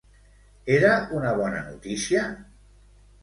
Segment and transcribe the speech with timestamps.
[0.77, 2.23] Era una bona notícia?